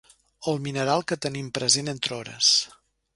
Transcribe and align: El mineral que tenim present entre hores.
El 0.51 0.55
mineral 0.67 1.05
que 1.11 1.17
tenim 1.27 1.51
present 1.59 1.91
entre 1.93 2.17
hores. 2.17 2.51